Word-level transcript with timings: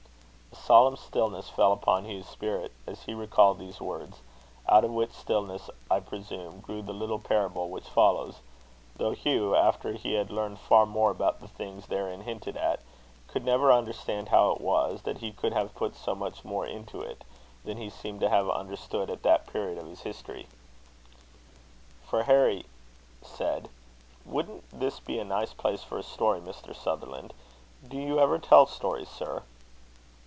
A 0.53 0.73
solemn 0.73 0.95
stillness 0.95 1.49
fell 1.49 1.73
upon 1.73 2.05
Hugh's 2.05 2.27
spirit, 2.27 2.71
as 2.85 3.03
he 3.03 3.13
recalled 3.13 3.57
these 3.59 3.81
words; 3.81 4.19
out 4.69 4.85
of 4.85 4.91
which 4.91 5.11
stillness, 5.11 5.69
I 5.89 5.99
presume, 5.99 6.59
grew 6.61 6.81
the 6.81 6.93
little 6.93 7.19
parable 7.19 7.69
which 7.69 7.89
follows; 7.89 8.35
though 8.95 9.11
Hugh, 9.11 9.53
after 9.55 9.93
he 9.93 10.13
had 10.13 10.29
learned 10.29 10.59
far 10.59 10.85
more 10.85 11.09
about 11.09 11.39
the 11.41 11.47
things 11.47 11.87
therein 11.87 12.21
hinted 12.21 12.55
at, 12.57 12.79
could 13.27 13.43
never 13.43 13.69
understand 13.71 14.29
how 14.29 14.51
it 14.51 14.61
was, 14.61 15.01
that 15.01 15.17
he 15.17 15.31
could 15.33 15.51
have 15.51 15.75
put 15.75 15.95
so 15.95 16.15
much 16.15 16.45
more 16.45 16.65
into 16.65 17.01
it, 17.01 17.23
than 17.65 17.77
he 17.77 17.89
seemed 17.89 18.21
to 18.21 18.29
have 18.29 18.49
understood 18.49 19.09
at 19.09 19.23
that 19.23 19.47
period 19.51 19.77
of 19.77 19.87
his 19.87 20.01
history. 20.01 20.47
For 22.05 22.23
Harry 22.23 22.65
said: 23.21 23.67
"Wouldn't 24.25 24.63
this 24.71 24.99
be 25.01 25.19
a 25.19 25.25
nice 25.25 25.53
place 25.53 25.83
for 25.83 25.97
a 25.97 26.03
story, 26.03 26.39
Mr. 26.39 26.73
Sutherland? 26.75 27.33
Do 27.85 27.97
you 27.97 28.19
ever 28.19 28.37
tell 28.39 28.65
stories, 28.65 29.09
sir?" 29.09 29.43